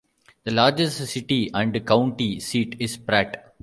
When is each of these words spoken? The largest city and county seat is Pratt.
The 0.45 0.51
largest 0.51 0.97
city 1.13 1.51
and 1.53 1.85
county 1.85 2.39
seat 2.39 2.75
is 2.79 2.97
Pratt. 2.97 3.53